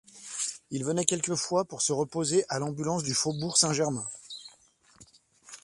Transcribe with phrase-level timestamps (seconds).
[0.71, 4.07] Il venait quelquefois pour se reposer à l'ambulance du faubourg Saint-Germain.